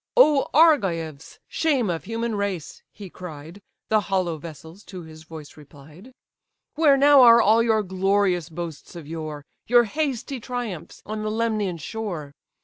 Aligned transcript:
"O 0.17 0.47
Argives! 0.51 1.37
shame 1.47 1.87
of 1.91 2.05
human 2.05 2.33
race! 2.33 2.81
(he 2.91 3.07
cried: 3.07 3.61
The 3.89 3.99
hollow 4.09 4.39
vessels 4.39 4.83
to 4.85 5.03
his 5.03 5.21
voice 5.25 5.55
replied,) 5.57 6.11
Where 6.73 6.97
now 6.97 7.21
are 7.21 7.39
all 7.39 7.61
your 7.61 7.83
glorious 7.83 8.49
boasts 8.49 8.95
of 8.95 9.05
yore, 9.05 9.45
Your 9.67 9.83
hasty 9.83 10.39
triumphs 10.39 11.03
on 11.05 11.21
the 11.21 11.29
Lemnian 11.29 11.77
shore? 11.77 12.33